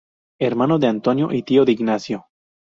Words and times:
Hermano 0.39 0.79
de 0.79 0.87
Antonio 0.87 1.31
y 1.31 1.43
tío 1.43 1.63
de 1.63 1.73
Ignacio. 1.73 2.25